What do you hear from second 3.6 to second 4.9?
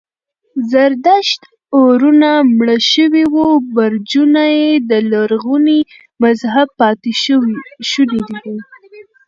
برجونه یې